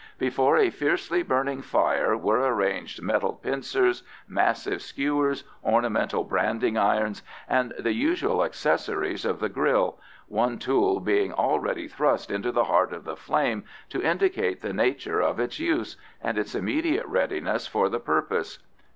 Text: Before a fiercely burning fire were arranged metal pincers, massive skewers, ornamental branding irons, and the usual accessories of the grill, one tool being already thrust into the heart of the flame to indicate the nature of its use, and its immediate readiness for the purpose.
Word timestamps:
Before 0.17 0.57
a 0.57 0.71
fiercely 0.71 1.21
burning 1.21 1.61
fire 1.61 2.17
were 2.17 2.39
arranged 2.41 3.03
metal 3.03 3.33
pincers, 3.33 4.01
massive 4.27 4.81
skewers, 4.81 5.43
ornamental 5.63 6.23
branding 6.23 6.75
irons, 6.75 7.21
and 7.47 7.71
the 7.77 7.93
usual 7.93 8.43
accessories 8.43 9.25
of 9.25 9.39
the 9.39 9.47
grill, 9.47 9.99
one 10.27 10.57
tool 10.57 11.01
being 11.01 11.31
already 11.31 11.87
thrust 11.87 12.31
into 12.31 12.51
the 12.51 12.63
heart 12.63 12.93
of 12.93 13.03
the 13.03 13.15
flame 13.15 13.63
to 13.89 14.01
indicate 14.01 14.61
the 14.61 14.73
nature 14.73 15.21
of 15.21 15.39
its 15.39 15.59
use, 15.59 15.97
and 16.19 16.35
its 16.35 16.55
immediate 16.55 17.05
readiness 17.05 17.67
for 17.67 17.87
the 17.87 17.99
purpose. 17.99 18.57